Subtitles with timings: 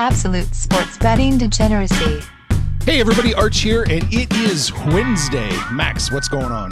[0.00, 2.20] Absolute sports betting degeneracy.
[2.86, 5.50] Hey everybody, Arch here, and it is Wednesday.
[5.70, 6.70] Max, what's going on?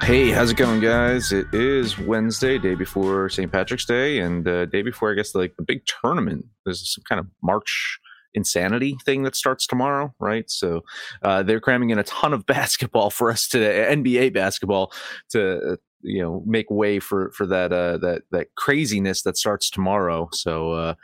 [0.00, 1.32] Hey, how's it going, guys?
[1.32, 3.52] It is Wednesday, day before St.
[3.52, 6.46] Patrick's Day, and uh, day before, I guess, like the big tournament.
[6.64, 7.98] There's some kind of March
[8.32, 10.50] insanity thing that starts tomorrow, right?
[10.50, 10.80] So
[11.22, 14.94] uh, they're cramming in a ton of basketball for us today, NBA basketball,
[15.32, 20.30] to you know make way for for that uh, that that craziness that starts tomorrow.
[20.32, 20.94] So.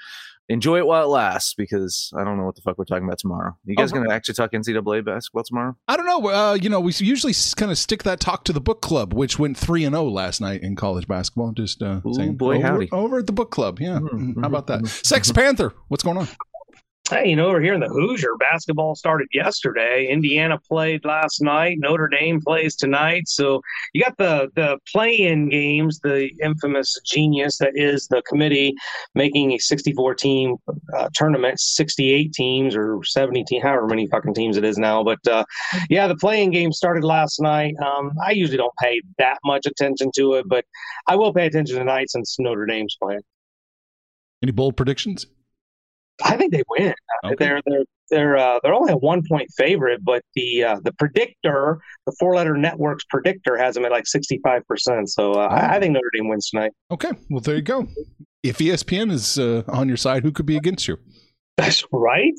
[0.50, 3.18] Enjoy it while it lasts because I don't know what the fuck we're talking about
[3.18, 3.54] tomorrow.
[3.66, 5.76] You guys Oh, going to actually talk NCAA basketball tomorrow?
[5.86, 6.26] I don't know.
[6.28, 9.38] Uh, you know, we usually kind of stick that talk to the book club, which
[9.38, 11.52] went three and zero last night in college basketball.
[11.52, 12.88] Just uh, Ooh, saying, boy, over, howdy.
[12.92, 13.78] over at the book club.
[13.78, 14.80] Yeah, Mhm, how about that?
[14.82, 16.28] mhm, Sex Panther, what's going on?
[17.10, 20.08] Hey, you know, over here in the Hoosier, basketball started yesterday.
[20.10, 21.78] Indiana played last night.
[21.80, 23.26] Notre Dame plays tonight.
[23.28, 23.62] So
[23.94, 28.74] you got the the play-in games, the infamous genius that is the committee
[29.14, 30.56] making a 64 team
[30.94, 35.02] uh, tournament, 68 teams or 70 team, however many fucking teams it is now.
[35.02, 35.44] But uh,
[35.88, 37.74] yeah, the play-in game started last night.
[37.82, 40.66] Um, I usually don't pay that much attention to it, but
[41.06, 43.22] I will pay attention tonight since Notre Dame's playing.
[44.42, 45.26] Any bold predictions?
[46.24, 46.94] I think they win.
[47.24, 47.34] Okay.
[47.38, 51.80] They're they're they're uh, they're only a one point favorite, but the uh, the predictor,
[52.06, 55.10] the four letter networks predictor, has them at like sixty five percent.
[55.10, 56.72] So uh, I, I think Notre Dame wins tonight.
[56.90, 57.86] Okay, well there you go.
[58.42, 60.98] If ESPN is uh, on your side, who could be against you?
[61.56, 62.34] That's right.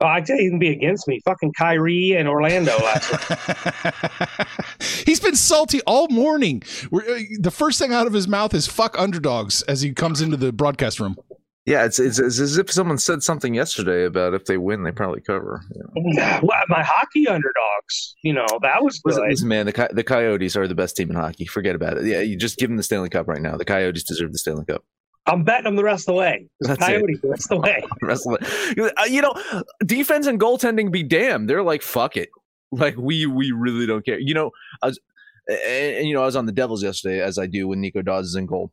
[0.00, 1.20] Oh, I tell you, you can be against me.
[1.24, 4.46] Fucking Kyrie and Orlando last week.
[5.06, 6.62] He's been salty all morning.
[6.90, 10.20] We're, uh, the first thing out of his mouth is "fuck underdogs" as he comes
[10.20, 11.16] into the broadcast room.
[11.66, 14.92] Yeah, it's, it's, it's as if someone said something yesterday about if they win, they
[14.92, 15.62] probably cover.
[15.74, 16.40] You know.
[16.42, 19.16] Well, my hockey underdogs, you know, that was good.
[19.26, 21.46] listen, man, the Coy- the Coyotes are the best team in hockey.
[21.46, 22.04] Forget about it.
[22.04, 23.56] Yeah, you just give them the Stanley Cup right now.
[23.56, 24.84] The Coyotes deserve the Stanley Cup.
[25.26, 26.46] I'm betting them the rest of the way.
[26.60, 26.78] It.
[26.78, 27.82] Coyotes the rest of the way.
[28.00, 29.32] The rest of it- Uh, You know,
[29.86, 31.48] defense and goaltending be damned.
[31.48, 32.28] They're like, fuck it.
[32.72, 34.18] Like we we really don't care.
[34.18, 34.50] You know,
[34.82, 35.00] I was,
[35.48, 35.58] and,
[35.96, 38.26] and, you know, I was on the Devils yesterday, as I do when Nico Daws
[38.26, 38.70] is in goal.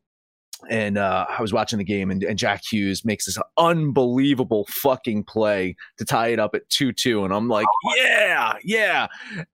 [0.70, 5.24] And uh, I was watching the game, and, and Jack Hughes makes this unbelievable fucking
[5.24, 7.26] play to tie it up at 2 2.
[7.26, 7.68] And I'm like,
[7.98, 9.08] yeah, yeah.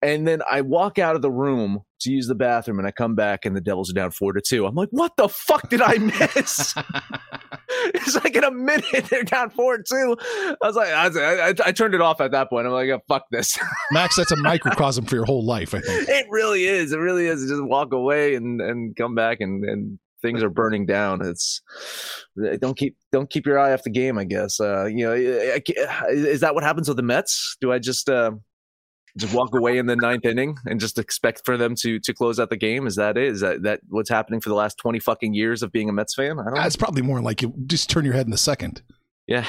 [0.01, 3.15] And then I walk out of the room to use the bathroom, and I come
[3.15, 4.65] back, and the Devils are down 4 to 2.
[4.65, 6.75] I'm like, what the fuck did I miss?
[7.93, 10.17] it's like in a minute, they're down 4 2.
[10.21, 12.67] I was like, I, I, I turned it off at that point.
[12.67, 13.57] I'm like, oh, fuck this.
[13.91, 15.73] Max, that's a microcosm for your whole life.
[15.73, 16.09] I think.
[16.09, 16.91] it really is.
[16.91, 17.45] It really is.
[17.47, 21.25] Just walk away and, and come back and, and things are burning down.
[21.25, 21.61] It's
[22.59, 24.17] don't keep don't keep your eye off the game.
[24.17, 24.59] I guess.
[24.59, 27.55] Uh, you know, I- I- is that what happens with the Mets?
[27.61, 28.31] Do I just uh,
[29.17, 32.39] just walk away in the ninth inning and just expect for them to to close
[32.39, 32.87] out the game?
[32.87, 33.25] Is that it?
[33.31, 36.15] Is that that what's happening for the last twenty fucking years of being a Mets
[36.15, 36.31] fan?
[36.39, 36.53] I don't.
[36.55, 36.61] know.
[36.61, 38.81] That's probably more like you just turn your head in the second.
[39.27, 39.45] Yeah.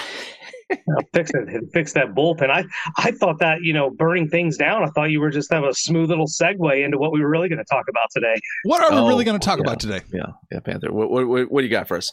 [1.15, 2.65] Fix it and fix that bullpen i
[2.97, 5.73] i thought that you know burning things down i thought you were just have a
[5.75, 8.35] smooth little segue into what we were really going to talk about today
[8.65, 9.63] What are we Oh, really going to talk yeah.
[9.63, 10.01] about today?
[10.13, 10.27] Yeah.
[10.51, 10.61] Yeah.
[10.61, 10.93] Panther.
[10.93, 12.13] What what what, what do you got for us?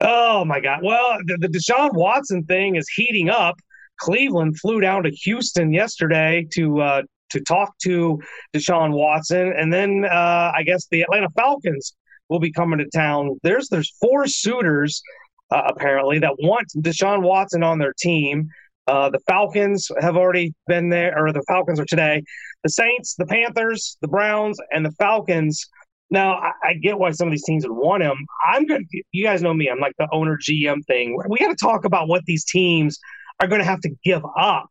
[0.00, 3.54] oh my god well the, the deshaun watson thing is heating up
[4.00, 8.20] cleveland flew down to houston yesterday to uh to talk to
[8.52, 11.94] deshaun watson and then uh i guess the atlanta falcons
[12.30, 13.38] will be coming to town.
[13.42, 15.02] There's there's four suitors
[15.50, 18.48] uh, apparently that want Deshaun Watson on their team.
[18.86, 22.22] Uh, the Falcons have already been there, or the Falcons are today.
[22.64, 25.66] The Saints, the Panthers, the Browns, and the Falcons.
[26.10, 28.16] Now, I, I get why some of these teams would want him.
[28.46, 28.82] I'm good.
[29.12, 29.70] You guys know me.
[29.70, 31.18] I'm like the owner GM thing.
[31.28, 32.98] We got to talk about what these teams
[33.40, 34.68] are going to have to give up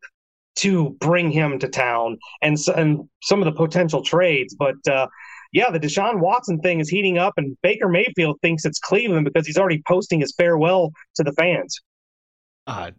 [0.56, 4.56] to bring him to town and, and some of the potential trades.
[4.56, 5.08] But uh,
[5.54, 9.46] yeah, the Deshaun Watson thing is heating up, and Baker Mayfield thinks it's Cleveland because
[9.46, 11.80] he's already posting his farewell to the fans.
[12.66, 12.92] Uh,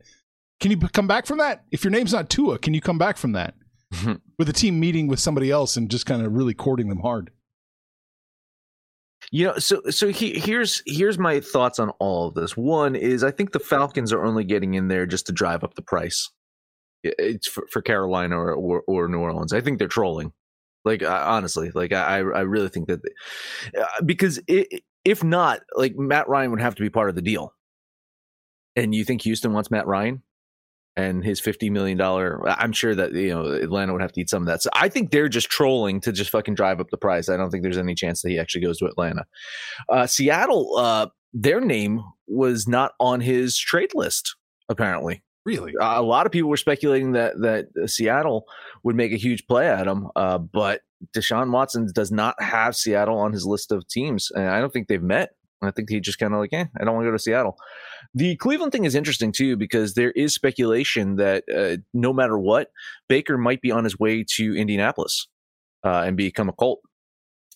[0.60, 1.64] can you come back from that?
[1.72, 3.54] If your name's not Tua, can you come back from that?
[4.38, 7.30] with a team meeting with somebody else and just kind of really courting them hard.
[9.30, 12.56] You know, so so he, here's here's my thoughts on all of this.
[12.56, 15.74] One is I think the Falcons are only getting in there just to drive up
[15.74, 16.30] the price.
[17.02, 19.52] It's for, for Carolina or, or, or New Orleans.
[19.52, 20.32] I think they're trolling.
[20.84, 25.96] Like honestly, like I I really think that they, uh, because it, if not, like
[25.96, 27.54] Matt Ryan would have to be part of the deal.
[28.76, 30.22] And you think Houston wants Matt Ryan?
[30.96, 32.40] and his fifty million dollar.
[32.48, 34.62] I'm sure that you know Atlanta would have to eat some of that.
[34.62, 37.28] So I think they're just trolling to just fucking drive up the price.
[37.28, 39.24] I don't think there's any chance that he actually goes to Atlanta.
[39.88, 44.36] Uh, Seattle, uh, their name was not on his trade list
[44.68, 45.22] apparently.
[45.44, 48.46] Really, uh, a lot of people were speculating that that Seattle
[48.82, 50.80] would make a huge play at him, uh, but
[51.14, 54.88] Deshaun Watson does not have Seattle on his list of teams, and I don't think
[54.88, 55.30] they've met.
[55.62, 57.56] I think he just kind of like, eh, I don't want to go to Seattle.
[58.14, 62.68] The Cleveland thing is interesting too because there is speculation that uh, no matter what,
[63.08, 65.26] Baker might be on his way to Indianapolis
[65.84, 66.80] uh, and become a Colt.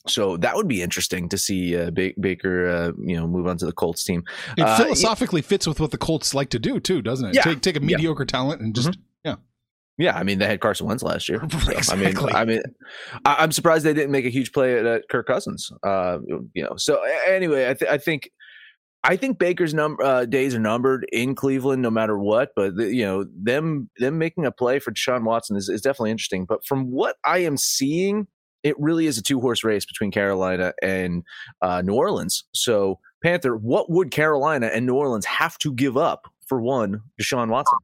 [0.08, 3.58] So that would be interesting to see uh, ba- Baker, uh, you know, move on
[3.58, 4.24] to the Colts team.
[4.56, 7.34] It uh, philosophically fits with what the Colts like to do too, doesn't it?
[7.34, 8.26] Yeah, take take a mediocre yeah.
[8.26, 9.00] talent and just mm-hmm.
[9.24, 9.34] yeah.
[9.98, 11.42] Yeah, I mean they had Carson Wentz last year.
[11.50, 12.32] So, exactly.
[12.32, 12.62] I mean, I mean,
[13.24, 15.70] I, am surprised they didn't make a huge play at, at Kirk Cousins.
[15.82, 16.18] Uh,
[16.54, 18.30] you know, so anyway, I, th- I think
[19.04, 22.50] I think Baker's number uh, days are numbered in Cleveland, no matter what.
[22.56, 23.24] But the, you know,
[28.62, 31.22] it really is a two horse race between Carolina and
[31.62, 32.44] uh, New Orleans.
[32.52, 37.48] So, Panther, what would Carolina and New Orleans have to give up for one Deshaun
[37.48, 37.78] Watson?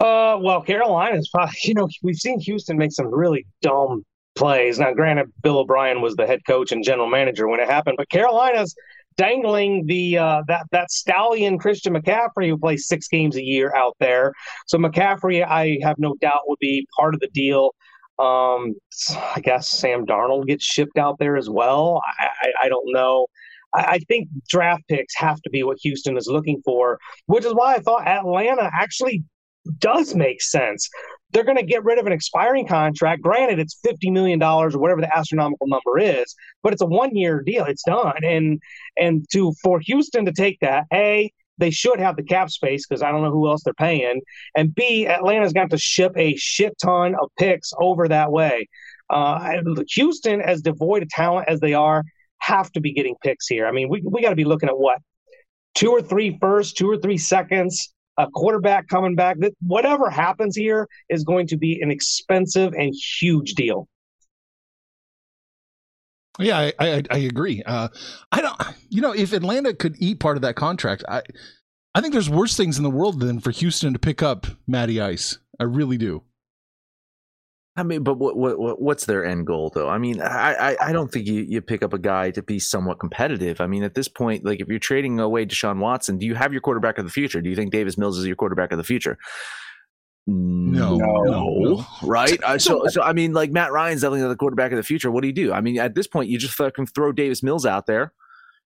[0.00, 4.04] Uh, well, Carolina's probably you know we've seen Houston make some really dumb
[4.36, 4.78] plays.
[4.78, 8.08] Now, granted, Bill O'Brien was the head coach and general manager when it happened, but
[8.10, 8.74] Carolina's
[9.16, 13.96] dangling the uh, that that stallion Christian McCaffrey who plays six games a year out
[13.98, 14.32] there.
[14.66, 17.72] So McCaffrey, I have no doubt, would be part of the deal.
[18.18, 18.74] Um,
[19.10, 22.02] I guess Sam Darnold gets shipped out there as well.
[22.18, 23.26] I, I, I don't know.
[23.74, 27.52] I, I think draft picks have to be what Houston is looking for, which is
[27.52, 29.24] why I thought Atlanta actually
[29.80, 30.88] does make sense
[31.32, 33.22] they're going to get rid of an expiring contract.
[33.22, 37.42] Granted, it's fifty million dollars or whatever the astronomical number is, but it's a one-year
[37.44, 37.64] deal.
[37.64, 38.60] It's done, and
[38.96, 43.02] and to for Houston to take that, a they should have the cap space because
[43.02, 44.20] I don't know who else they're paying,
[44.56, 48.68] and b Atlanta's got to ship a shit ton of picks over that way.
[49.08, 49.62] Uh,
[49.94, 52.02] Houston, as devoid of talent as they are,
[52.38, 53.66] have to be getting picks here.
[53.66, 54.98] I mean, we we got to be looking at what
[55.74, 59.38] two or three first, two or three seconds a quarterback coming back.
[59.38, 63.88] That whatever happens here is going to be an expensive and huge deal.
[66.38, 67.62] Yeah, I I, I agree.
[67.64, 67.88] Uh,
[68.32, 71.22] I don't, you know, if Atlanta could eat part of that contract, I
[71.94, 75.00] I think there's worse things in the world than for Houston to pick up Matty
[75.00, 75.38] Ice.
[75.58, 76.22] I really do.
[77.78, 79.88] I mean, but what, what what's their end goal though?
[79.88, 82.58] I mean, I, I, I don't think you, you pick up a guy to be
[82.58, 83.60] somewhat competitive.
[83.60, 86.52] I mean, at this point, like if you're trading away Deshaun Watson, do you have
[86.52, 87.42] your quarterback of the future?
[87.42, 89.18] Do you think Davis Mills is your quarterback of the future?
[90.28, 91.86] No, no, no.
[92.02, 92.42] right?
[92.42, 95.10] uh, so, so I mean, like Matt Ryan's definitely the quarterback of the future.
[95.10, 95.52] What do you do?
[95.52, 98.12] I mean, at this point, you just fucking throw Davis Mills out there,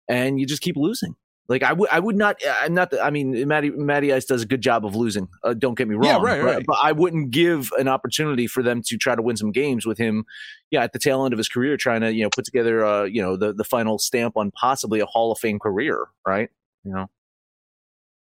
[0.08, 1.16] and you just keep losing.
[1.50, 2.38] Like I would, I would not.
[2.48, 2.94] I'm not.
[3.02, 5.28] I mean, Matty Matty Ice does a good job of losing.
[5.44, 6.06] Uh, don't get me wrong.
[6.06, 6.56] Yeah, right, right.
[6.58, 9.86] But, but, I wouldn't give an opportunity for them to try to win some games
[9.86, 10.26] with him.
[10.70, 13.04] Yeah, at the tail end of his career, trying to you know put together, uh,
[13.06, 16.52] you know, the the final stamp on possibly a Hall of Fame career, right?
[16.84, 17.10] You know.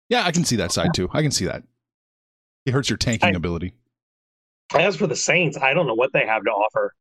[0.09, 1.09] Yeah, I can see that side too.
[1.11, 1.63] I can see that.
[2.67, 3.73] It hurts your tanking I, ability.
[4.75, 6.93] As for the Saints, I don't know what they have to offer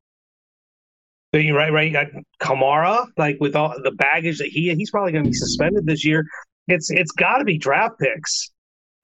[1.36, 2.08] right, right.
[2.40, 6.04] Kamara, like with all the baggage that he he's probably going to be suspended this
[6.04, 6.24] year.
[6.68, 8.50] It's it's got to be draft picks,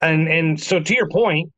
[0.01, 1.51] and and so to your point,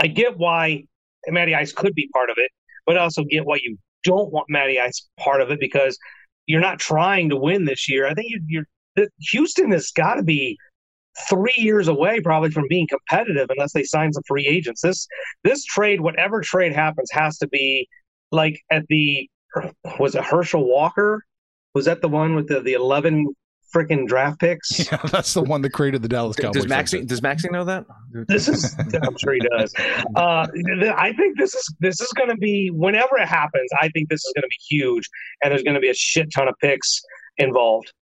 [0.00, 0.84] I get why
[1.28, 2.50] Matty Ice could be part of it,
[2.86, 5.98] but I also get why you don't want Matty Ice part of it because
[6.46, 8.06] you're not trying to win this year.
[8.06, 10.56] I think you, you're Houston has got to be
[11.28, 14.82] three years away probably from being competitive unless they sign some free agents.
[14.82, 15.06] This
[15.42, 17.88] this trade, whatever trade happens, has to be
[18.32, 19.28] like at the
[19.98, 21.24] was it Herschel Walker
[21.74, 23.34] Was that the one with the the eleven
[23.74, 24.88] freaking draft picks?
[24.92, 26.62] Yeah, that's the one that created the Dallas Cowboys.
[26.62, 27.84] Does Maxie does Maxie know that?
[28.28, 29.74] This is I'm sure he does.
[30.16, 30.46] Uh,
[30.96, 33.70] I think this is this is going to be whenever it happens.
[33.80, 35.08] I think this is going to be huge,
[35.42, 37.00] and there's going to be a shit ton of picks
[37.38, 37.92] involved.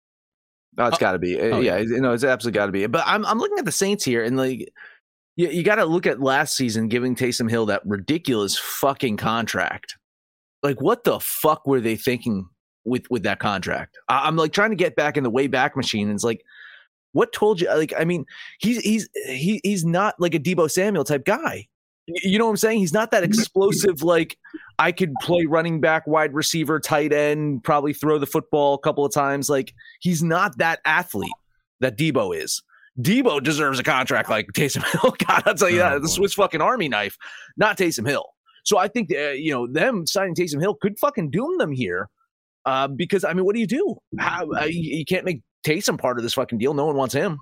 [0.76, 1.38] No, it's oh, got to be.
[1.38, 2.86] Eh, oh, yeah, no, it's absolutely got to be.
[2.86, 4.72] But I'm I'm looking at the Saints here, and like,
[5.36, 9.96] you, you got to look at last season giving Taysom Hill that ridiculous fucking contract.
[10.62, 12.48] Like, what the fuck were they thinking
[12.84, 13.98] with with that contract?
[14.08, 16.42] I, I'm like trying to get back in the way back machine, and it's like,
[17.12, 17.68] what told you?
[17.68, 18.24] Like, I mean,
[18.58, 21.68] he's he's he, he's not like a Deebo Samuel type guy.
[22.06, 22.78] You know what I'm saying?
[22.80, 24.02] He's not that explosive.
[24.02, 24.36] Like,
[24.78, 29.04] I could play running back, wide receiver, tight end, probably throw the football a couple
[29.04, 29.48] of times.
[29.48, 31.32] Like, he's not that athlete
[31.80, 32.62] that Deebo is.
[33.00, 35.14] Deebo deserves a contract like Taysom Hill.
[35.26, 36.02] God, I'll tell you Oh, that.
[36.02, 36.08] The.
[36.08, 37.16] Swiss fucking Army knife,
[37.56, 38.26] not Taysom Hill.
[38.64, 42.08] So I think, uh, you know, them signing Taysom Hill could fucking doom them here.
[42.64, 43.96] Uh, because, I mean, what do you do?
[44.18, 46.74] How, uh, you, you can't make Taysom part of this fucking deal.
[46.74, 47.38] No one wants him.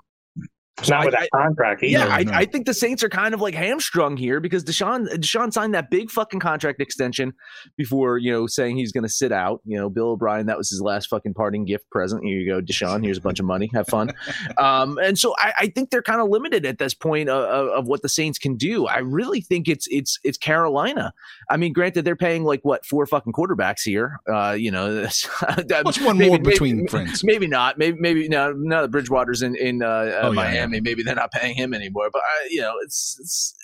[0.83, 1.83] So Not I- that contract.
[1.83, 1.93] Either.
[2.07, 2.33] yeah, I, no.
[2.33, 5.91] I think the Saints are kind of like hamstrung here because Deshaun Deshaun signed that
[5.91, 7.33] big fucking contract extension
[7.77, 9.61] before you know saying he's going to sit out.
[9.65, 12.25] You know, Bill O'Brien that was his last fucking parting gift present.
[12.25, 13.05] Here you go, Deshaun.
[13.05, 13.71] Here's a bunch of money.
[13.75, 14.11] Have fun.
[14.59, 17.87] Um, and so I, I think they're kind of limited at this point of, of,
[17.87, 18.87] what the Saints can do.
[18.87, 21.13] I really think it's it's it's Carolina.
[21.49, 24.19] I mean, granted, they're paying like what four fucking quarterbacks here.
[24.31, 25.03] Uh, you know,
[25.83, 27.25] What's one maybe- more maybe- between friends?
[27.25, 27.79] Maybe not.
[27.79, 31.33] Maybe maybe now now that Bridgewater's in in uh, Oh, yeah, Miami, maybe they're not
[31.33, 32.11] paying him anymore.
[32.13, 33.55] But I, you know, it's, it's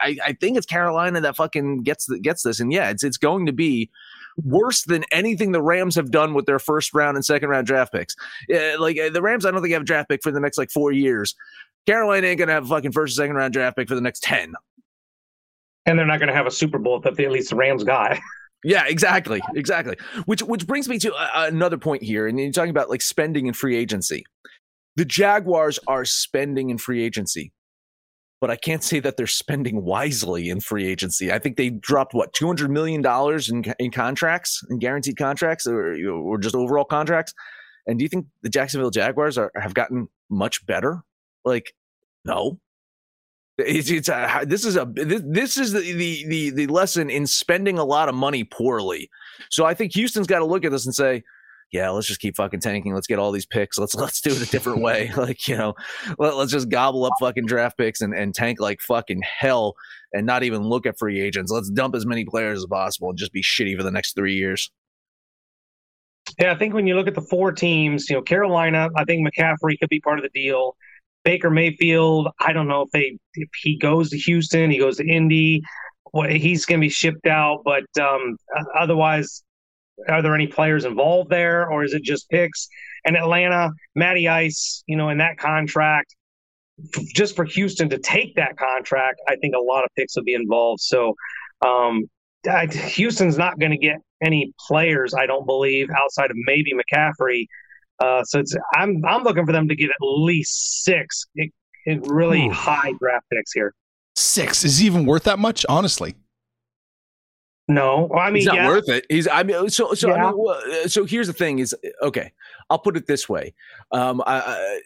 [0.00, 3.16] I, I think it's Carolina that fucking gets the, gets this, and yeah, it's it's
[3.16, 3.90] going to be
[4.44, 7.92] worse than anything the Rams have done with their first round and second round draft
[7.92, 8.14] picks.
[8.48, 10.58] Yeah, like uh, the Rams, I don't think have a draft pick for the next
[10.58, 11.34] like four years.
[11.86, 14.22] Carolina ain't gonna have a fucking first or second round draft pick for the next
[14.22, 14.54] ten.
[15.86, 17.84] and they're not going to have a Super Bowl if they at least the Rams
[17.84, 18.20] guy.
[18.64, 19.96] Yeah, exactly, exactly.
[20.26, 23.46] Which which brings me to uh, another point here, and you're talking about like spending
[23.46, 24.24] and free agency.
[24.98, 27.52] The Jaguars are spending in free agency,
[28.40, 31.30] but I can't say that they're spending wisely in free agency.
[31.30, 35.68] I think they dropped what two hundred million dollars in in contracts, in guaranteed contracts,
[35.68, 37.32] or or just overall contracts.
[37.86, 41.02] And do you think the Jacksonville Jaguars are have gotten much better?
[41.44, 41.74] Like,
[42.24, 42.58] no.
[43.56, 47.08] It's, it's uh, a, this is a this, this is the, the the the lesson
[47.08, 49.10] in spending a lot of money poorly.
[49.48, 51.22] So I think Houston's got to look at this and say,
[51.70, 52.94] yeah, let's just keep fucking tanking.
[52.94, 53.78] Let's get all these picks.
[53.78, 55.10] Let's let's do it a different way.
[55.18, 55.74] Like you know,
[56.18, 59.74] let, let's just gobble up fucking draft picks and, and tank like fucking hell
[60.12, 61.50] and not even look at free agents.
[61.50, 64.34] Let's dump as many players as possible and just be shitty for the next three
[64.36, 64.70] years.
[66.38, 69.26] Yeah, I think when you look at the four teams, you know, Carolina, I think
[69.26, 70.76] McCaffrey could be part of the deal.
[71.24, 75.06] Baker Mayfield, I don't know if they if he goes to Houston, he goes to
[75.06, 75.62] Indy,
[76.12, 77.62] well, he's going to be shipped out.
[77.64, 78.36] But um,
[78.78, 79.42] otherwise,
[80.08, 82.68] are there any players involved there, or is it just picks?
[83.04, 86.14] And Atlanta, Matty Ice, you know, in that contract,
[87.14, 90.34] just for Houston to take that contract, I think a lot of picks will be
[90.34, 90.80] involved.
[90.80, 91.14] So
[91.64, 92.08] um,
[92.48, 97.46] I- Houston's not going to get any players, I don't believe, outside of maybe McCaffrey.
[98.00, 101.50] Uh, so it's I'm I'm looking for them to get at least six it,
[101.84, 102.52] it really Ooh.
[102.52, 103.74] high draft picks here.
[104.14, 105.66] Six is even worth that much?
[105.68, 106.14] Honestly,
[107.68, 109.04] No, Well, I mean He's not yeah, worth it.
[109.08, 112.32] He's I mean so so I mean, so here's the thing is okay.
[112.70, 113.54] I'll put it this way.
[113.92, 114.80] Um, I, I,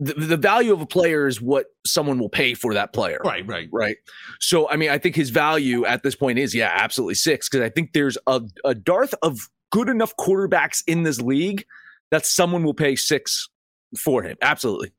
[0.00, 3.20] the, the value of a player is what someone will pay for that player.
[3.24, 3.68] right, right.
[3.72, 3.96] Right.
[4.40, 7.48] So, I mean, I think his value at this point is, yeah, absolutely six.
[7.48, 9.38] Cause I think there's a, a dearth of
[9.70, 11.64] good enough quarterbacks in this league
[12.10, 13.48] that someone will pay six
[13.98, 14.36] for him.
[14.40, 14.92] Absolutely.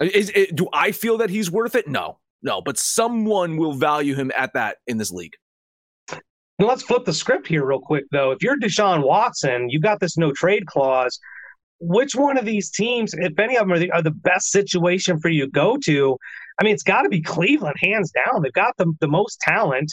[0.00, 1.86] Is, it, do I feel that he's worth it?
[1.86, 5.34] No, no, but someone will value him at that in this league.
[6.58, 8.32] Now, let's flip the script here real quick though.
[8.32, 11.18] If you're Deshaun Watson, you got this no trade clause.
[11.80, 15.20] Which one of these teams, if any of them are the, are the best situation
[15.20, 16.16] for you to go to?
[16.60, 18.42] I mean, it's got to be Cleveland, hands down.
[18.42, 19.92] They've got the, the most talent.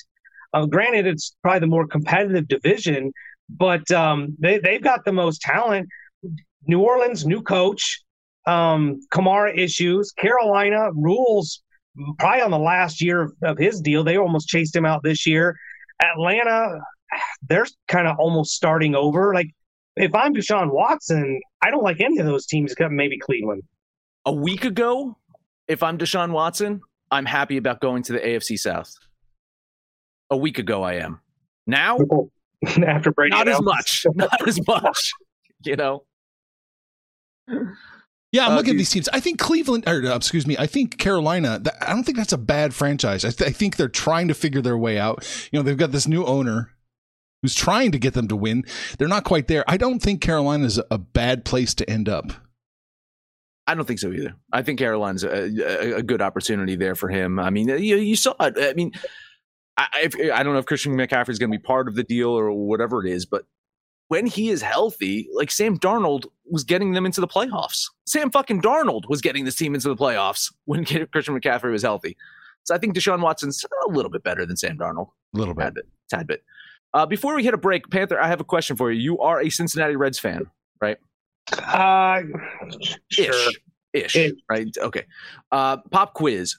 [0.52, 3.12] Uh, granted, it's probably the more competitive division,
[3.50, 5.88] but um, they, they've got the most talent.
[6.68, 8.02] New Orleans, new coach,
[8.48, 10.12] um, Kamara issues.
[10.14, 11.62] Carolina Rhule's
[12.18, 14.04] probably on the last year of, of his deal.
[14.04, 15.56] They almost chased him out this year.
[16.12, 16.80] Atlanta,
[17.48, 19.34] they're kind of almost starting over.
[19.34, 19.48] Like,
[19.96, 23.64] if I'm Deshaun Watson, I don't like any of those teams except maybe Cleveland.
[24.26, 25.18] A week ago,
[25.68, 26.82] if I'm Deshaun Watson,
[27.12, 28.94] I'm happy about going to the AFC South.
[30.30, 31.20] A week ago, I am.
[31.68, 31.98] Now,
[32.88, 34.06] After Brady, not as much.
[34.16, 35.12] Not as much.
[35.64, 36.04] You know?
[38.36, 39.08] Yeah, I'm Uh, looking at these teams.
[39.13, 41.60] I think Cleveland, or uh, excuse me, I think Carolina.
[41.60, 43.24] That, I don't think that's a bad franchise.
[43.24, 45.25] I, th- I think they're trying to figure their way out.
[45.51, 46.72] You know, they've got this new owner.
[47.42, 48.63] who's trying to get them to win.
[48.98, 49.63] They're not quite there.
[49.68, 52.32] I don't think Carolina is a bad place to end up.
[53.68, 54.36] I don't think so either.
[54.51, 57.38] I think Carolina's a, a, a good opportunity there for him.
[57.39, 58.56] I mean, you, you saw it.
[58.58, 58.92] I mean,
[59.77, 62.04] I, if, I don't know if Christian McCaffrey is going to be part of the
[62.04, 63.46] deal or whatever it is, but
[64.08, 67.90] when he is healthy, like Sam Darnold was getting them into the playoffs.
[68.06, 72.16] Sam fucking Darnold was getting this team into the playoffs when Christian McCaffrey was healthy.
[72.64, 75.10] So I think Deshaun Watson's a little bit better than Sam Darnold.
[75.34, 75.64] A little bit.
[75.64, 75.86] Tad bit.
[76.10, 76.44] Tad bit.
[76.94, 79.00] Uh, before we hit a break, Panther, I have a question for you.
[79.02, 80.46] You are a Cincinnati Reds fan,
[80.82, 80.98] right?
[81.52, 82.22] Uh,
[83.12, 83.34] sure.
[83.94, 84.16] Ish.
[84.16, 84.32] Ish.
[84.50, 84.76] Right.
[84.78, 85.06] Okay.
[85.52, 86.56] Uh, pop quiz.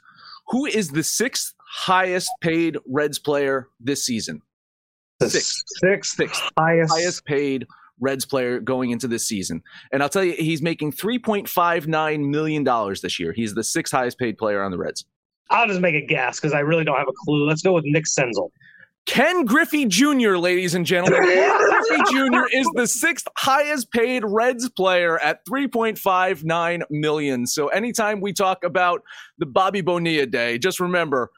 [0.49, 4.43] Who is the sixth highest paid Reds player this season?
[5.21, 5.63] The sixth.
[5.67, 6.93] Sixth, sixth highest.
[6.93, 7.67] highest paid
[8.01, 9.63] Reds player going into this season.
[9.93, 12.65] And I'll tell you, he's making $3.59 million
[13.03, 13.33] this year.
[13.33, 15.07] He's the sixth highest paid player on the Reds.
[15.51, 17.47] I'll just make a guess because I really don't have a clue.
[17.47, 18.51] Let's go with Nick Senzel.
[19.07, 21.23] Ken Griffey Jr., ladies and gentlemen.
[21.25, 22.43] Ken Griffey Jr.
[22.53, 27.47] is the sixth highest paid Reds player at 3.59 million.
[27.47, 29.03] So anytime we talk about
[29.39, 31.31] the Bobby Bonilla day, just remember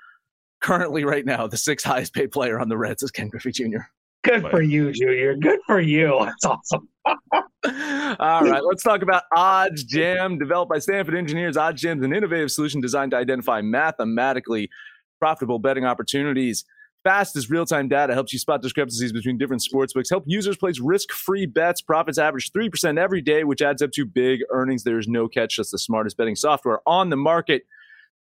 [0.60, 3.78] currently right now, the sixth highest paid player on the Reds is Ken Griffey Jr.
[4.24, 5.36] Good for you, Junior.
[5.36, 6.18] Good for you.
[6.24, 6.88] That's awesome.
[7.04, 11.56] All right, let's talk about Odds Jam, developed by Stanford engineers.
[11.56, 14.70] Odds Jam is an innovative solution designed to identify mathematically
[15.18, 16.64] profitable betting opportunities.
[17.04, 20.10] Fast as real-time data helps you spot discrepancies between different sportsbooks.
[20.10, 21.80] Help users place risk-free bets.
[21.80, 24.82] Profits average three percent every day, which adds up to big earnings.
[24.82, 25.56] There's no catch.
[25.56, 27.62] That's the smartest betting software on the market.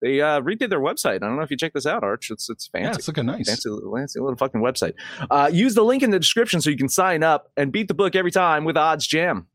[0.02, 1.16] They uh, redid their website.
[1.16, 2.30] I don't know if you check this out, Arch.
[2.30, 2.84] It's it's fancy.
[2.84, 3.48] Yeah, it's looking nice.
[3.48, 4.92] Fancy, fancy little fucking website.
[5.30, 7.94] Uh, use the link in the description so you can sign up and beat the
[7.94, 9.46] book every time with Odds Jam.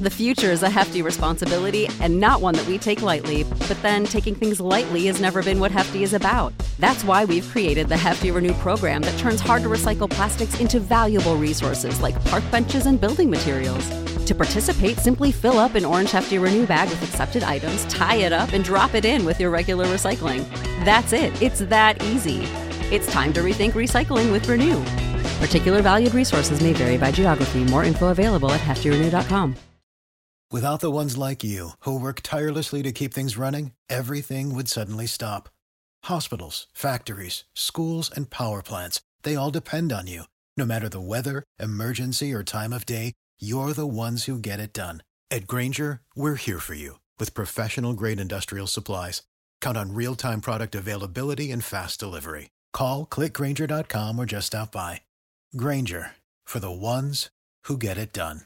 [0.00, 3.42] The future is a hefty responsibility and not one that we take lightly.
[3.42, 6.52] But then taking things lightly has never been what Hefty is about.
[6.78, 10.78] That's why we've created the Hefty Renew program that turns hard to recycle plastics into
[10.78, 13.88] valuable resources like park benches and building materials.
[14.28, 18.30] To participate, simply fill up an orange Hefty Renew bag with accepted items, tie it
[18.30, 20.46] up, and drop it in with your regular recycling.
[20.84, 21.40] That's it.
[21.40, 22.42] It's that easy.
[22.94, 24.84] It's time to rethink recycling with Renew.
[25.40, 27.64] Particular valued resources may vary by geography.
[27.64, 29.56] More info available at heftyrenew.com.
[30.50, 35.06] Without the ones like you, who work tirelessly to keep things running, everything would suddenly
[35.06, 35.48] stop.
[36.04, 40.24] Hospitals, factories, schools, and power plants, they all depend on you.
[40.58, 44.72] No matter the weather, emergency, or time of day, you're the ones who get it
[44.72, 45.02] done.
[45.30, 49.22] At Grainger, we're here for you with professional grade industrial supplies.
[49.60, 52.50] Count on real time product availability and fast delivery.
[52.72, 55.02] Call clickgrainger.com or just stop by.
[55.56, 56.12] Grainger
[56.46, 57.30] for the ones
[57.64, 58.42] who get it done.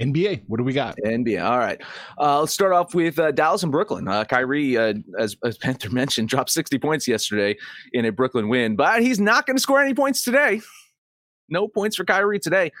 [0.00, 0.96] NBA, what do we got?
[0.98, 1.42] NBA.
[1.42, 1.80] All right.
[2.18, 4.06] Uh, let's start off with uh, Dallas and Brooklyn.
[4.06, 7.56] Uh, Kyrie, uh, as, as Panther mentioned, dropped 60 points yesterday
[7.94, 10.60] in a Brooklyn win, but he's not going to score any points today.
[11.48, 12.72] No points for Kyrie today.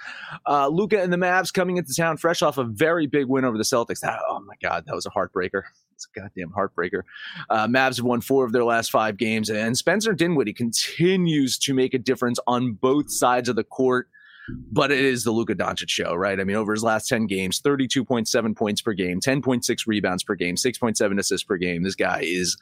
[0.46, 3.56] Uh, Luka and the Mavs coming into town fresh off a very big win over
[3.56, 4.00] the Celtics.
[4.00, 5.62] That, oh my God, that was a heartbreaker.
[5.94, 7.02] It's a goddamn heartbreaker.
[7.48, 11.74] Uh, Mavs have won four of their last five games, and Spencer Dinwiddie continues to
[11.74, 14.08] make a difference on both sides of the court
[14.48, 16.38] but it is the Luka Doncic show, right?
[16.38, 20.54] I mean, over his last 10 games, 32.7 points per game, 10.6 rebounds per game,
[20.56, 21.82] 6.7 assists per game.
[21.82, 22.56] This guy is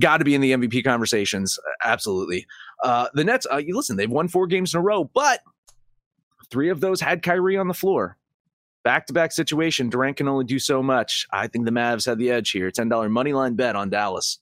[0.00, 1.58] got to be in the MVP conversations.
[1.84, 2.46] Absolutely.
[2.82, 5.40] Uh, the Nets, uh, listen, they've won four games in a row, but
[6.50, 8.16] three of those had Kyrie on the floor.
[8.82, 9.90] Back to back situation.
[9.90, 11.26] Durant can only do so much.
[11.32, 12.70] I think the Mavs had the edge here.
[12.70, 14.38] $10 money line bet on Dallas.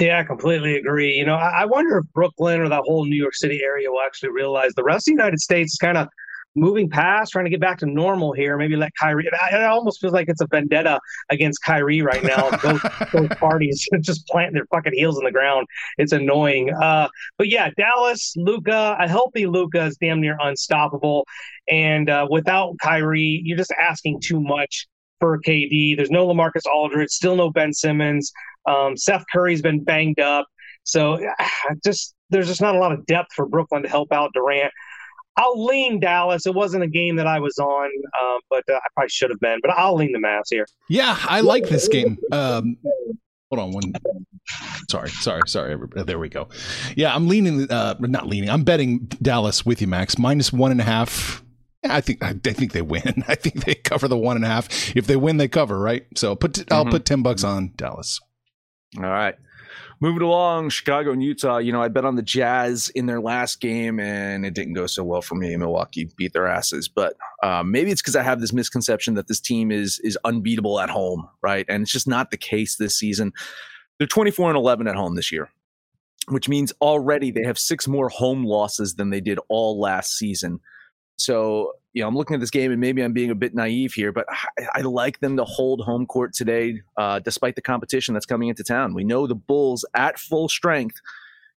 [0.00, 1.14] Yeah, I completely agree.
[1.14, 4.00] You know, I, I wonder if Brooklyn or the whole New York City area will
[4.04, 6.08] actually realize the rest of the United States is kind of
[6.56, 8.56] moving past, trying to get back to normal here.
[8.56, 9.26] Maybe let Kyrie.
[9.26, 12.50] It almost feels like it's a vendetta against Kyrie right now.
[12.62, 15.66] both, both parties just planting their fucking heels in the ground.
[15.98, 16.72] It's annoying.
[16.72, 21.26] Uh, but yeah, Dallas, Luka, a healthy Luka is damn near unstoppable.
[21.68, 24.86] And uh, without Kyrie, you're just asking too much
[25.20, 25.96] for KD.
[25.96, 28.32] There's no Lamarcus Aldridge, still no Ben Simmons.
[28.66, 30.46] Um, Seth Curry's been banged up.
[30.84, 31.18] So
[31.84, 34.72] just there's just not a lot of depth for Brooklyn to help out Durant.
[35.36, 36.46] I'll lean Dallas.
[36.46, 37.90] It wasn't a game that I was on,
[38.22, 39.58] um, but uh, I probably should have been.
[39.62, 40.66] But I'll lean the Mavs here.
[40.88, 42.18] Yeah, I like this game.
[42.30, 42.76] Um,
[43.50, 43.92] hold on one.
[44.90, 45.76] Sorry, sorry, sorry.
[45.94, 46.48] There we go.
[46.96, 47.70] Yeah, I'm leaning.
[47.70, 48.50] Uh, not leaning.
[48.50, 50.18] I'm betting Dallas with you, Max.
[50.18, 51.42] Minus one and a half.
[51.84, 53.24] I think I think they win.
[53.28, 54.96] I think they cover the one and a half.
[54.96, 56.06] If they win, they cover, right?
[56.16, 56.72] So put mm-hmm.
[56.72, 58.20] I'll put ten bucks on Dallas.
[58.96, 59.34] All right.
[60.04, 61.56] Moving along, Chicago and Utah.
[61.56, 64.86] You know, I bet on the Jazz in their last game, and it didn't go
[64.86, 65.56] so well for me.
[65.56, 69.40] Milwaukee beat their asses, but um, maybe it's because I have this misconception that this
[69.40, 71.64] team is is unbeatable at home, right?
[71.70, 73.32] And it's just not the case this season.
[73.96, 75.48] They're 24 and 11 at home this year.
[76.28, 80.60] which means already they have six more home losses than they did all last season.
[81.16, 83.94] So, you know, I'm looking at this game and maybe I'm being a bit naive
[83.94, 88.14] here, but I, I like them to hold home court today, uh, despite the competition
[88.14, 88.94] that's coming into town.
[88.94, 91.00] We know the Bulls at full strength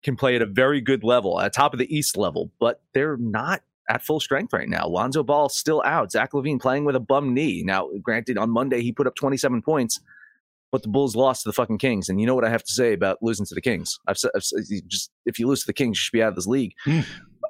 [0.04, 3.17] can play at a very good level, at top of the East level, but they're
[3.17, 4.88] not at full strength right now.
[4.88, 6.12] Lonzo Ball still out.
[6.12, 7.63] Zach LaVine playing with a bum knee.
[7.65, 10.00] Now, granted, on Monday he put up 27 points,
[10.71, 12.10] but the Bulls lost to the fucking Kings.
[12.10, 14.00] And you know what I have to say about losing to the Kings?
[14.08, 14.43] I've, I've
[14.88, 16.73] just if you lose to the Kings, you should be out of this league.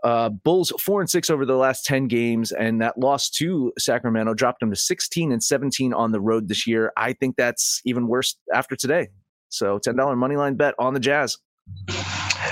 [0.03, 4.33] Uh, Bulls four and six over the last 10 games, and that loss to Sacramento
[4.33, 6.91] dropped them to 16 and 17 on the road this year.
[6.97, 9.10] I think that's even worse after today.
[9.49, 11.38] So $10 money line bet on the Jazz.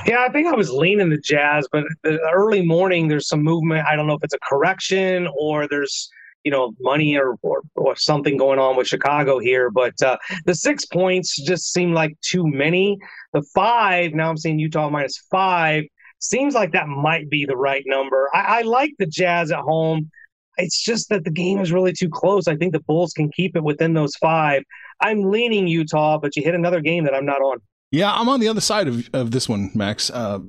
[0.05, 3.85] Yeah, I think I was leaning the Jazz, but the early morning there's some movement.
[3.87, 6.09] I don't know if it's a correction or there's
[6.43, 9.69] you know money or, or, or something going on with Chicago here.
[9.69, 12.97] But uh, the six points just seem like too many.
[13.33, 15.83] The five now I'm seeing Utah minus five
[16.19, 18.29] seems like that might be the right number.
[18.33, 20.09] I, I like the Jazz at home.
[20.57, 22.47] It's just that the game is really too close.
[22.47, 24.63] I think the Bulls can keep it within those five.
[25.01, 27.59] I'm leaning Utah, but you hit another game that I'm not on.
[27.91, 30.09] Yeah, I'm on the other side of, of this one, Max.
[30.09, 30.39] Uh,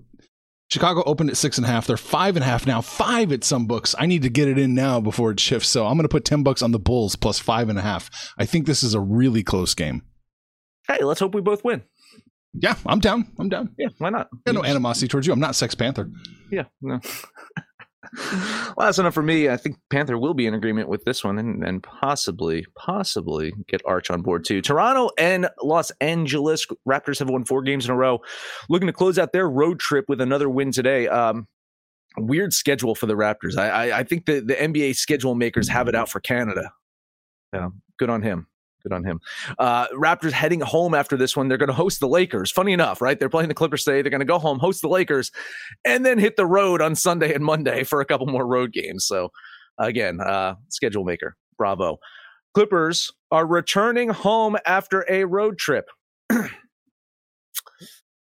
[0.69, 1.87] Chicago opened at six and a half.
[1.87, 2.81] They're five and a half now.
[2.81, 3.95] Five at some books.
[3.99, 5.69] I need to get it in now before it shifts.
[5.69, 8.33] So I'm going to put ten bucks on the Bulls plus five and a half.
[8.37, 10.03] I think this is a really close game.
[10.89, 11.83] Hey, let's hope we both win.
[12.59, 13.31] Yeah, I'm down.
[13.39, 13.75] I'm down.
[13.79, 14.29] Yeah, why not?
[14.47, 15.33] I no animosity towards you.
[15.33, 16.11] I'm not Sex Panther.
[16.51, 17.01] Yeah, no.
[18.33, 19.49] well, that's enough for me.
[19.49, 23.83] I think Panther will be in agreement with this one and, and possibly, possibly get
[23.85, 24.63] Arch on board too.
[24.63, 28.21] Toronto and Los Angeles Raptors have won four games in a row,
[28.69, 31.09] looking to close out their road trip with another win today.
[31.09, 31.47] Um,
[32.17, 33.57] weird schedule for the Raptors.
[33.59, 36.73] I, I, I think the, the NBA schedule makers have it out for Canada.
[37.53, 38.47] Yeah, good on him.
[38.87, 39.21] Good on him.
[39.59, 41.49] Uh, Raptors heading home after this one.
[41.49, 42.53] They're going to host the Lakers.
[42.53, 43.19] Funny enough, right?
[43.19, 44.01] They're playing the Clippers today.
[44.01, 45.33] They're going to go home, host the Lakers,
[45.85, 49.05] and then hit the road on Sunday and Monday for a couple more road games.
[49.05, 49.33] So,
[49.79, 51.37] again, uh, schedule maker.
[51.59, 51.99] Bravo.
[52.55, 55.91] Clippers are returning home after a road trip.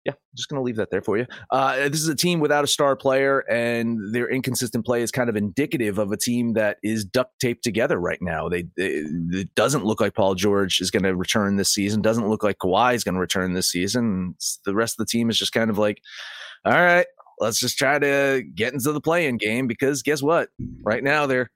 [0.06, 1.26] Yeah, just going to leave that there for you.
[1.52, 5.30] Uh, this is a team without a star player, and their inconsistent play is kind
[5.30, 8.48] of indicative of a team that is duct taped together right now.
[8.48, 12.02] They, they it doesn't look like Paul George is going to return this season.
[12.02, 14.36] Doesn't look like Kawhi is going to return this season.
[14.64, 16.02] The rest of the team is just kind of like,
[16.64, 17.06] all right,
[17.40, 20.50] let's just try to get into the play-in game because guess what?
[20.82, 21.52] Right now they're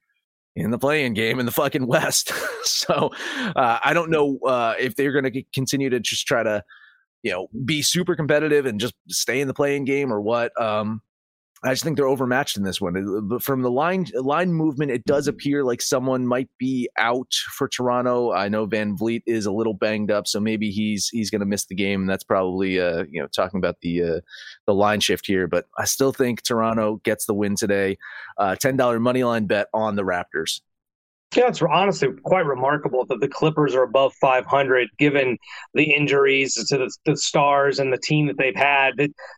[0.55, 2.33] in the play-in game in the fucking West.
[2.63, 3.11] so
[3.55, 6.61] uh, I don't know uh, if they're going to continue to just try to
[7.23, 10.51] you know, be super competitive and just stay in the play-in game or what.
[10.61, 11.01] Um,
[11.65, 13.27] I just think they're overmatched in this one.
[13.29, 17.69] But from the line line movement, it does appear like someone might be out for
[17.69, 18.33] Toronto.
[18.33, 21.65] I know VanVleet is a little banged up, so maybe he's he's going to miss
[21.65, 22.01] the game.
[22.01, 24.19] And that's probably uh, you know talking about the uh,
[24.65, 25.47] the line shift here.
[25.47, 27.97] But I still think Toronto gets the win today.
[28.37, 30.59] Uh, Ten dollar money line bet on the Raptors.
[31.35, 35.37] Yeah, it's honestly quite remarkable that the Clippers are above 500 given
[35.73, 38.93] the injuries to the, the stars and the team that they've had.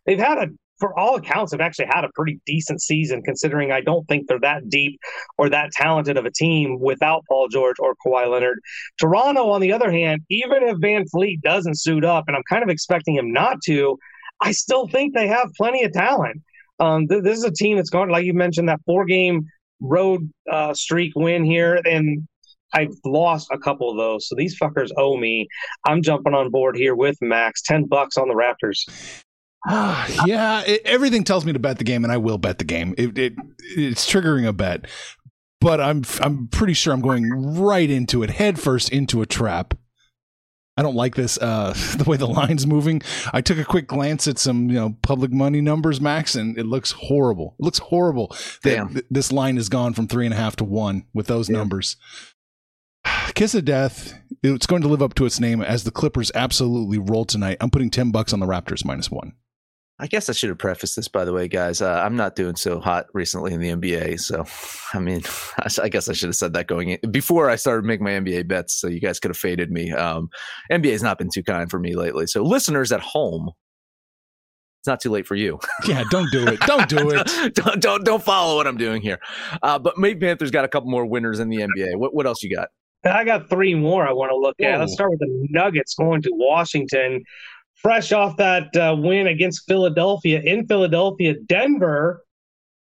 [0.05, 0.47] They've had a
[0.79, 4.39] for all accounts, have actually had a pretty decent season, considering I don't think they're
[4.41, 4.99] that deep
[5.37, 8.59] or that talented of a team without Paul George or Kawhi Leonard.
[8.99, 12.69] Toronto, on the other hand, even if VanVleet doesn't suit up, and I'm kind of
[12.69, 13.97] expecting him not to,
[14.41, 16.41] I still think they have plenty of talent.
[16.79, 19.45] Um, th- this is a team that's going, like you mentioned, that four game
[19.85, 22.27] road uh, streak win here, and
[22.73, 24.27] I've lost a couple of those.
[24.27, 25.47] So these fuckers owe me.
[25.85, 27.61] I'm jumping on board here with Max.
[27.61, 29.23] Ten bucks on the Raptors.
[30.25, 32.93] yeah, it, everything tells me to bet the game, and I will bet the game.
[32.97, 34.85] It, it, it's triggering a bet,
[35.59, 39.73] but I'm I'm pretty sure I'm going right into it, head first into a trap.
[40.77, 43.01] I don't like this uh, the way the line's moving.
[43.33, 46.65] I took a quick glance at some you know public money numbers, Max, and it
[46.65, 47.55] looks horrible.
[47.59, 48.35] It looks horrible.
[48.63, 48.93] Damn.
[48.93, 51.57] That this line has gone from three and a half to one with those Damn.
[51.57, 51.97] numbers.
[53.35, 54.19] Kiss of death.
[54.43, 57.57] It's going to live up to its name as the Clippers absolutely roll tonight.
[57.61, 59.33] I'm putting ten bucks on the Raptors minus one.
[59.97, 61.81] I guess I should have prefaced this, by the way, guys.
[61.81, 64.43] Uh, I'm not doing so hot recently in the NBA, so
[64.93, 65.21] I mean,
[65.81, 68.47] I guess I should have said that going in before I started making my NBA
[68.47, 69.93] bets, so you guys could have faded me.
[69.93, 70.29] Um,
[70.71, 72.27] NBA has not been too kind for me lately.
[72.27, 73.51] So, listeners at home,
[74.81, 75.59] it's not too late for you.
[75.87, 76.59] Yeah, don't do it.
[76.61, 77.55] Don't do it.
[77.55, 79.19] don't, don't don't follow what I'm doing here.
[79.63, 81.97] Uh, but maybe Panthers got a couple more winners in the NBA.
[81.97, 82.67] What what else you got?
[83.05, 84.79] I got three more I want to look at.
[84.79, 87.23] Let's start with the Nuggets going to Washington
[87.75, 92.23] fresh off that uh, win against Philadelphia in Philadelphia, Denver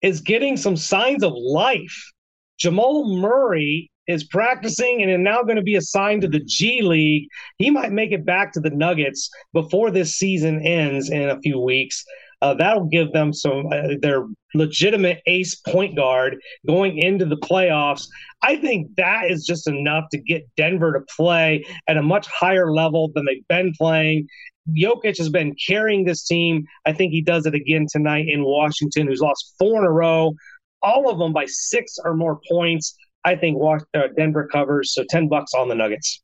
[0.02, 2.12] is getting some signs of life.
[2.60, 7.28] Jamal Murray is practicing and is now going to be assigned to the G League.
[7.58, 11.60] He might make it back to the Nuggets before this season ends in a few
[11.60, 12.04] weeks.
[12.42, 16.36] Uh, that'll give them some uh, their legitimate ace point guard
[16.68, 18.06] going into the playoffs.
[18.42, 22.74] I think that is just enough to get Denver to play at a much higher
[22.74, 24.28] level than they've been playing.
[24.70, 26.66] Jokic has been carrying this team.
[26.86, 30.34] I think he does it again tonight in Washington, who's lost four in a row,
[30.82, 32.96] all of them by six or more points.
[33.26, 33.58] I think
[33.94, 36.22] uh, Denver covers, so 10 bucks on the Nuggets.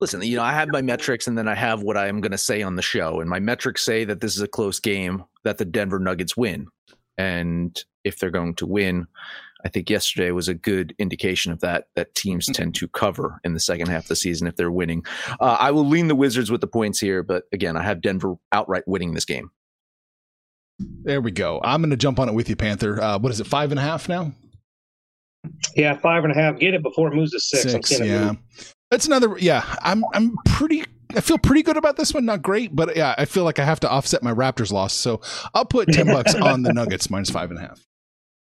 [0.00, 2.32] Listen, you know, I have my metrics and then I have what I am going
[2.32, 3.20] to say on the show.
[3.20, 6.68] And my metrics say that this is a close game, that the Denver Nuggets win.
[7.16, 9.06] And if they're going to win,
[9.64, 12.52] I think yesterday was a good indication of that, that teams mm-hmm.
[12.52, 15.04] tend to cover in the second half of the season if they're winning.
[15.40, 18.36] Uh, I will lean the Wizards with the points here, but again, I have Denver
[18.52, 19.50] outright winning this game.
[20.78, 21.60] There we go.
[21.64, 23.02] I'm going to jump on it with you, Panther.
[23.02, 24.32] Uh, what is it, five and a half now?
[25.74, 26.58] Yeah, five and a half.
[26.58, 27.70] Get it before it moves to six.
[27.70, 28.34] Six, yeah.
[28.90, 29.36] That's another.
[29.38, 30.04] Yeah, I'm.
[30.14, 30.84] I'm pretty.
[31.14, 32.24] I feel pretty good about this one.
[32.24, 34.92] Not great, but yeah, I feel like I have to offset my Raptors loss.
[34.92, 35.20] So
[35.54, 37.87] I'll put ten bucks on the Nuggets minus five and a half.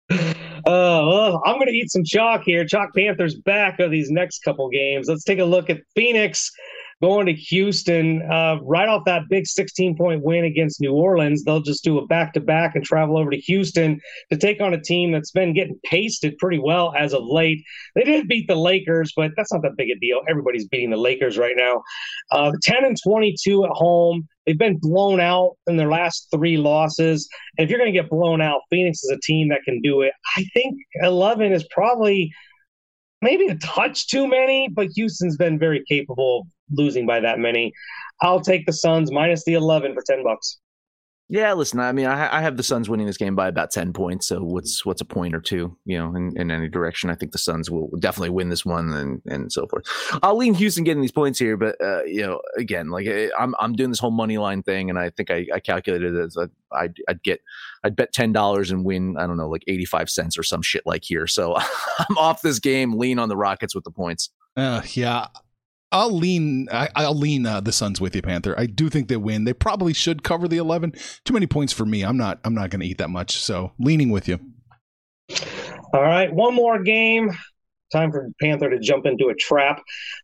[0.09, 2.65] Uh, well, I'm going to eat some chalk here.
[2.65, 5.07] Chalk Panthers back of these next couple games.
[5.07, 6.51] Let's take a look at Phoenix
[7.01, 11.43] going to Houston uh, right off that big 16 point win against New Orleans.
[11.43, 13.99] They'll just do a back to back and travel over to Houston
[14.31, 17.63] to take on a team that's been getting pasted pretty well as of late.
[17.95, 20.21] They did beat the Lakers, but that's not that big a deal.
[20.29, 21.83] Everybody's beating the Lakers right now.
[22.31, 24.27] Uh, 10 and 22 at home.
[24.45, 27.27] They've been blown out in their last three losses.
[27.57, 30.01] And if you're going to get blown out, Phoenix is a team that can do
[30.01, 30.13] it.
[30.37, 32.31] I think 11 is probably
[33.21, 37.73] maybe a touch too many, but Houston's been very capable losing by that many.
[38.21, 40.59] I'll take the Suns minus the 11 for 10 bucks.
[41.27, 41.79] Yeah, listen.
[41.79, 44.27] I mean, I, I, have the Suns winning this game by about ten points.
[44.27, 47.09] So what's what's a point or two, you know, in, in any direction?
[47.09, 49.85] I think the Suns will definitely win this one, and and so forth.
[50.21, 53.55] I'll lean Houston getting these points here, but uh, you know, again, like eh, I'm
[53.59, 56.37] I'm doing this whole money line thing, and I think I, I calculated it as
[56.37, 57.41] a, I'd, I'd get
[57.83, 60.61] I'd bet ten dollars and win I don't know like eighty five cents or some
[60.61, 61.25] shit like here.
[61.25, 61.55] So
[61.99, 62.99] I'm off this game.
[62.99, 64.29] Lean on the Rockets with the points.
[64.55, 65.25] Uh, yeah,
[65.91, 66.67] I'll lean.
[66.71, 68.57] I, will lean uh, the Suns with you, Panther.
[68.57, 69.45] I do think they win.
[69.45, 70.93] They probably should cover the eleven.
[71.23, 72.03] Too many points for me.
[72.03, 72.39] I'm not.
[72.43, 73.37] I'm not going to eat that much.
[73.37, 74.39] So leaning with you.
[75.93, 77.31] All right, one more game.
[77.91, 79.81] Time for Panther to jump into a trap.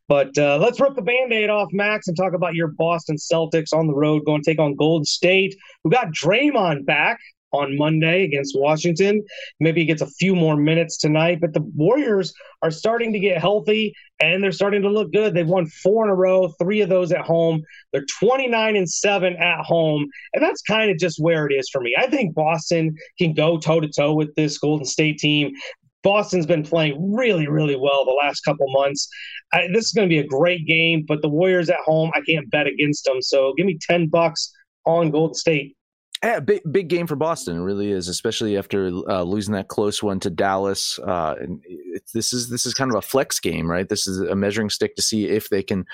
[0.07, 3.71] But uh, let's rip the band aid off, Max, and talk about your Boston Celtics
[3.71, 7.19] on the road going to take on Golden State, who got Draymond back
[7.51, 9.23] on Monday against Washington.
[9.59, 13.39] Maybe he gets a few more minutes tonight, but the Warriors are starting to get
[13.39, 15.33] healthy and they're starting to look good.
[15.33, 17.63] They've won four in a row, three of those at home.
[17.91, 21.81] They're 29 and 7 at home, and that's kind of just where it is for
[21.81, 21.95] me.
[21.97, 25.53] I think Boston can go toe to toe with this Golden State team.
[26.03, 29.07] Boston's been playing really, really well the last couple months.
[29.53, 32.21] I, this is going to be a great game, but the Warriors at home, I
[32.21, 33.21] can't bet against them.
[33.21, 34.51] So give me 10 bucks
[34.85, 35.75] on Golden State.
[36.23, 37.57] Yeah, big big game for Boston.
[37.57, 40.99] It really is, especially after uh, losing that close one to Dallas.
[40.99, 41.63] Uh, and
[42.13, 43.89] this is this is kind of a flex game, right?
[43.89, 45.85] This is a measuring stick to see if they can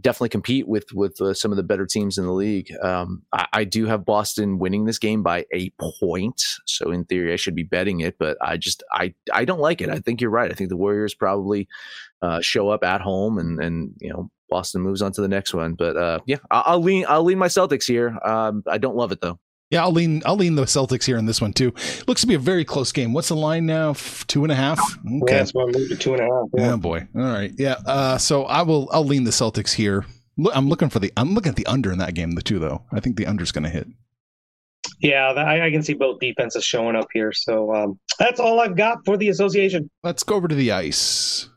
[0.00, 2.72] definitely compete with with uh, some of the better teams in the league.
[2.80, 7.32] Um, I, I, do have Boston winning this game by a point, so in theory
[7.32, 9.88] I should be betting it, but I just I I don't like it.
[9.88, 10.50] I think you're right.
[10.50, 11.66] I think the Warriors probably
[12.22, 15.54] uh, show up at home and and you know Boston moves on to the next
[15.54, 15.74] one.
[15.74, 18.16] But uh, yeah, I'll, I'll, lean I'll lean my Celtics here.
[18.24, 19.40] Um, I don't love it though.
[19.70, 20.22] Yeah, I'll lean.
[20.24, 21.74] I'll lean the Celtics here in this one too.
[22.06, 23.12] Looks to be a very close game.
[23.12, 23.94] What's the line now?
[24.28, 24.78] Two and a half.
[24.78, 26.46] Okay, yeah, that's why I moved to two and a half.
[26.56, 26.72] Yeah.
[26.72, 27.08] Oh boy.
[27.16, 27.52] All right.
[27.58, 27.76] Yeah.
[27.84, 28.88] Uh, so I will.
[28.92, 30.06] I'll lean the Celtics here.
[30.52, 31.12] I'm looking for the.
[31.16, 32.32] I'm looking at the under in that game.
[32.32, 32.82] The two though.
[32.92, 33.88] I think the under's going to hit.
[35.00, 37.32] Yeah, I, I, can see both defenses showing up here.
[37.32, 39.90] So um, that's all I've got for the association.
[40.02, 41.48] Let's go over to the ice.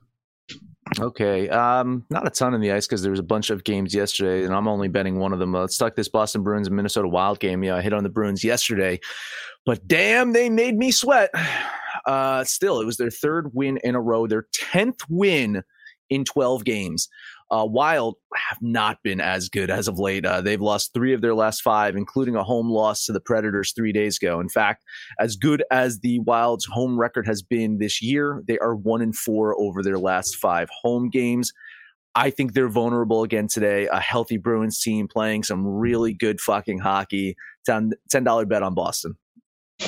[0.98, 1.50] Okay.
[1.50, 4.44] Um, not a ton in the ice because there was a bunch of games yesterday,
[4.44, 5.54] and I'm only betting one of them.
[5.54, 7.64] Let's talk this Boston Bruins and Minnesota Wild game.
[7.64, 9.00] Yeah, I hit on the Bruins yesterday,
[9.66, 11.32] but damn, they made me sweat.
[12.06, 15.62] Uh, still, it was their third win in a row, their 10th win
[16.10, 17.10] in 12 games.
[17.52, 20.26] Uh, Wild have not been as good as of late.
[20.26, 23.74] Uh, they've lost three of their last five, including a home loss to the Predators
[23.76, 24.40] three days ago.
[24.40, 24.84] In fact,
[25.20, 29.16] as good as the Wild's home record has been this year, they are one and
[29.16, 31.52] four over their last five home games.
[32.16, 33.88] I think they're vulnerable again today.
[33.88, 37.36] A healthy Bruins team playing some really good fucking hockey.
[37.68, 39.16] $10 bet on Boston.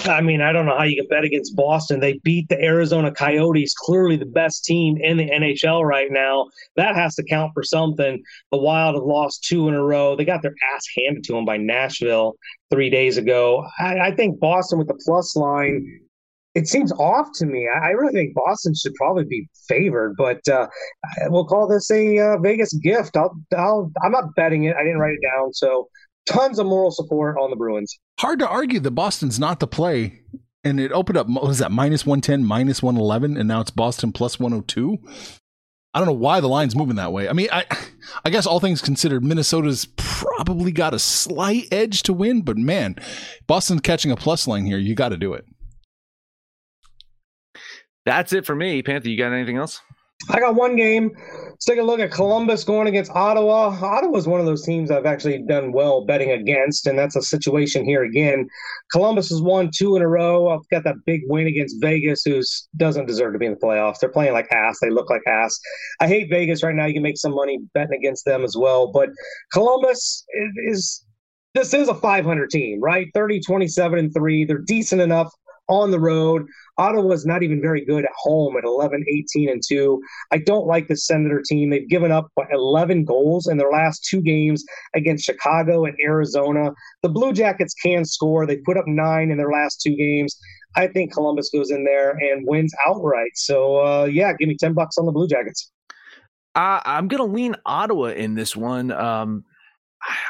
[0.05, 1.99] I mean, I don't know how you can bet against Boston.
[1.99, 6.47] They beat the Arizona Coyotes, clearly the best team in the NHL right now.
[6.75, 8.21] That has to count for something.
[8.51, 10.15] The Wild have lost two in a row.
[10.15, 12.35] They got their ass handed to them by Nashville
[12.69, 13.67] three days ago.
[13.79, 15.85] I, I think Boston with the plus line
[16.53, 17.69] it seems off to me.
[17.73, 20.67] I, I really think Boston should probably be favored, but uh,
[21.27, 23.15] we'll call this a uh, Vegas gift.
[23.15, 24.75] I'll, I'll, I'm not betting it.
[24.75, 25.87] I didn't write it down, so
[26.25, 27.97] tons of moral support on the Bruins.
[28.19, 30.21] Hard to argue that Boston's not the play.
[30.63, 34.11] And it opened up, what was that, minus 110, minus 111, and now it's Boston
[34.11, 34.99] plus 102.
[35.93, 37.27] I don't know why the line's moving that way.
[37.27, 37.65] I mean, I,
[38.23, 42.95] I guess all things considered, Minnesota's probably got a slight edge to win, but man,
[43.47, 44.77] Boston's catching a plus line here.
[44.77, 45.45] You got to do it.
[48.05, 48.81] That's it for me.
[48.83, 49.81] Panther, you got anything else?
[50.29, 51.11] I got one game.
[51.47, 53.67] Let's take a look at Columbus going against Ottawa.
[53.69, 57.21] Ottawa is one of those teams I've actually done well betting against, and that's a
[57.21, 58.47] situation here again.
[58.91, 60.49] Columbus has won two in a row.
[60.49, 62.41] I've got that big win against Vegas, who
[62.77, 63.99] doesn't deserve to be in the playoffs.
[63.99, 64.79] They're playing like ass.
[64.81, 65.59] They look like ass.
[65.99, 66.85] I hate Vegas right now.
[66.85, 68.91] You can make some money betting against them as well.
[68.91, 69.09] But
[69.53, 70.25] Columbus
[70.67, 71.05] is
[71.53, 73.07] this is a 500 team, right?
[73.13, 74.45] 30, 27, and 3.
[74.45, 75.31] They're decent enough
[75.67, 76.45] on the road.
[76.81, 80.01] Ottawa's not even very good at home at 11, 18, and 2.
[80.31, 81.69] I don't like the Senator team.
[81.69, 84.65] They've given up 11 goals in their last two games
[84.95, 86.71] against Chicago and Arizona.
[87.03, 88.47] The Blue Jackets can score.
[88.47, 90.35] They put up nine in their last two games.
[90.75, 93.31] I think Columbus goes in there and wins outright.
[93.35, 95.71] So, uh, yeah, give me 10 bucks on the Blue Jackets.
[96.55, 98.91] Uh, I'm going to lean Ottawa in this one.
[98.91, 99.45] Um,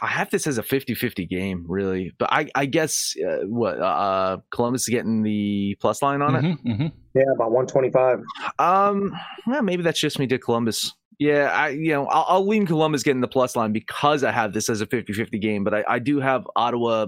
[0.02, 2.12] I have this as a 50-50 game, really.
[2.18, 6.34] But I, I guess uh, what uh, uh, Columbus is getting the plus line on
[6.34, 6.74] mm-hmm, it.
[6.74, 6.88] Mm-hmm.
[7.14, 8.20] Yeah, about 125.
[8.60, 10.94] Um, yeah, maybe that's just me to Columbus.
[11.20, 14.54] Yeah, I you know I'll, I'll, lean Columbus getting the plus line because I have
[14.54, 15.64] this as a 50-50 game.
[15.64, 17.08] But I, I do have Ottawa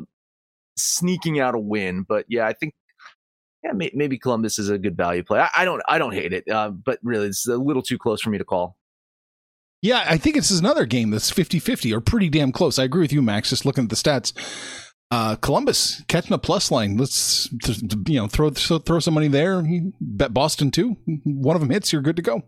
[0.78, 2.06] sneaking out a win.
[2.08, 2.74] But yeah, I think
[3.64, 5.40] yeah may, maybe Columbus is a good value play.
[5.40, 8.22] I, I don't I don't hate it, uh, but really it's a little too close
[8.22, 8.78] for me to call.
[9.84, 12.80] Yeah, I think it's another game that's 50 50 or pretty damn close.
[12.80, 14.32] I agree with you, Max, just looking at the stats.
[15.12, 16.96] Uh, Columbus catching a plus line.
[16.96, 17.50] Let's
[18.08, 19.62] you know throw throw some money there.
[20.00, 20.96] Bet Boston too.
[21.26, 22.44] One of them hits, you're good to go.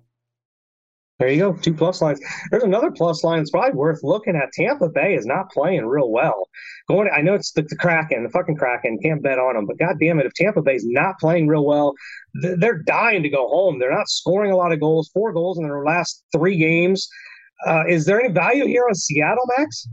[1.19, 2.19] There you go, two plus lines.
[2.51, 4.51] There's another plus line It's probably worth looking at.
[4.51, 6.49] Tampa Bay is not playing real well.
[6.89, 8.99] Going, I know it's the, the Kraken, the fucking Kraken.
[9.01, 11.93] Can't bet on them, but god damn it, if Tampa Bay's not playing real well,
[12.41, 13.79] they're dying to go home.
[13.79, 15.09] They're not scoring a lot of goals.
[15.13, 17.07] Four goals in their last three games.
[17.65, 19.87] Uh, is there any value here on Seattle, Max?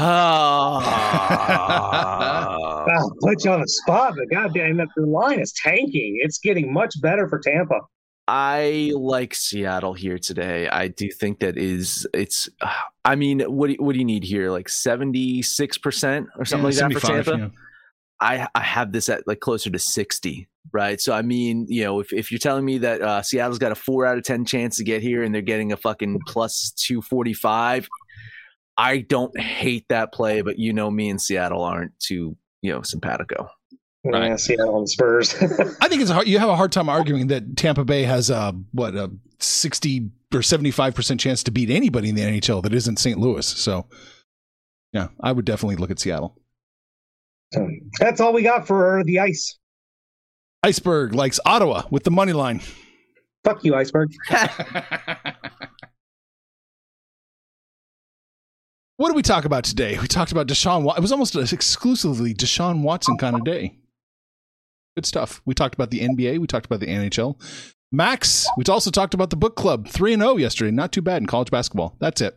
[0.00, 0.04] Oh.
[2.90, 6.18] I'll put you on the spot, but goddamn, the line is tanking.
[6.22, 7.80] It's getting much better for Tampa.
[8.28, 10.68] I like Seattle here today.
[10.68, 12.48] I do think that is it's.
[12.60, 12.70] Uh,
[13.04, 14.50] I mean, what do, what do you need here?
[14.50, 17.38] Like seventy six percent or something yeah, like that for Tampa.
[17.38, 17.48] Yeah.
[18.20, 21.00] I I have this at like closer to sixty right?
[21.00, 23.76] So I mean, you know, if, if you're telling me that uh, Seattle's got a
[23.76, 27.02] four out of ten chance to get here and they're getting a fucking plus two
[27.02, 27.88] forty five,
[28.76, 32.82] I don't hate that play, but you know, me and Seattle aren't too you know
[32.82, 33.48] simpatico.
[34.04, 34.28] Right.
[34.28, 35.34] Yeah, Seattle and Spurs.
[35.80, 36.28] I think it's hard.
[36.28, 40.42] You have a hard time arguing that Tampa Bay has a what a sixty or
[40.42, 43.18] seventy five percent chance to beat anybody in the NHL that isn't St.
[43.18, 43.46] Louis.
[43.46, 43.86] So,
[44.92, 46.38] yeah, I would definitely look at Seattle.
[47.52, 49.58] So that's all we got for the ice.
[50.62, 52.60] Iceberg likes Ottawa with the money line.
[53.44, 54.12] Fuck you, Iceberg.
[58.96, 59.98] what did we talk about today?
[59.98, 60.96] We talked about Deshaun.
[60.96, 63.78] It was almost an exclusively Deshaun Watson kind of day.
[64.96, 65.40] Good stuff.
[65.46, 66.40] We talked about the NBA.
[66.40, 67.40] We talked about the NHL.
[67.92, 69.88] Max, we also talked about the book club.
[69.88, 70.72] 3 and 0 yesterday.
[70.72, 71.96] Not too bad in college basketball.
[72.00, 72.36] That's it.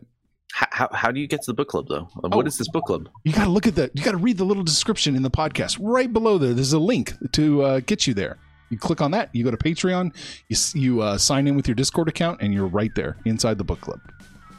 [0.52, 2.08] How, how do you get to the book club though?
[2.14, 3.08] What oh, is this book club?
[3.24, 3.90] You got to look at the.
[3.94, 6.52] You got to read the little description in the podcast right below there.
[6.52, 8.38] There's a link to uh, get you there.
[8.68, 9.30] You click on that.
[9.32, 10.14] You go to Patreon.
[10.48, 13.64] You you uh, sign in with your Discord account, and you're right there inside the
[13.64, 14.00] book club.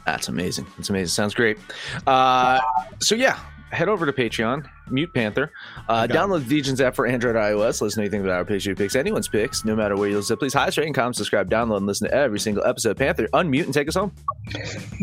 [0.04, 0.66] That's amazing.
[0.76, 1.08] That's amazing.
[1.08, 1.58] Sounds great.
[2.06, 2.60] Uh,
[3.00, 3.38] so yeah,
[3.74, 5.50] head over to Patreon, Mute Panther.
[5.88, 7.80] Uh, download the Degens app for Android iOS.
[7.80, 10.36] Listen to anything about our picture picks, anyone's picks, no matter where you listen.
[10.36, 12.96] Please highest rating, comment, subscribe, download, and listen to every single episode.
[12.96, 14.12] Panther, unmute and take us home.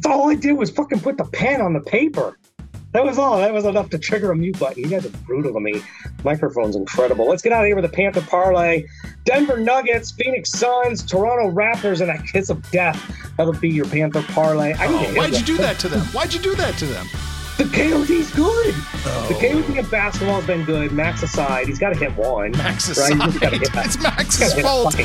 [0.05, 2.37] all I did was fucking put the pen on the paper.
[2.93, 3.37] That was all.
[3.37, 4.83] That was enough to trigger a mute button.
[4.83, 5.81] You guys are brutal to me.
[6.25, 7.25] Microphone's incredible.
[7.25, 8.85] Let's get out of here with the Panther parlay.
[9.23, 13.01] Denver Nuggets, Phoenix Suns, Toronto Raptors, and a kiss of death.
[13.37, 14.73] That'll be your Panther parlay.
[14.73, 16.01] I oh, why'd you do that to them?
[16.07, 17.07] Why'd you do that to them?
[17.61, 18.73] The KOD's good.
[19.05, 19.25] Oh.
[19.27, 20.93] The KOD of basketball has been good.
[20.93, 22.53] Max aside, he's got to hit one.
[22.53, 23.53] Max aside, right?
[23.53, 24.95] hit it's Max's fault.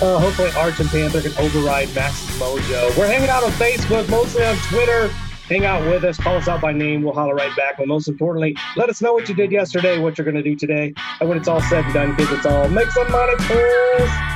[0.00, 2.96] uh, hopefully, Arch and Panther can override Max's mojo.
[2.96, 5.08] We're hanging out on Facebook, mostly on Twitter.
[5.48, 7.02] Hang out with us, call us out by name.
[7.02, 7.78] We'll holler right back.
[7.78, 10.54] But most importantly, let us know what you did yesterday, what you're going to do
[10.54, 14.35] today, and when it's all said and done, because it's all make some money, please.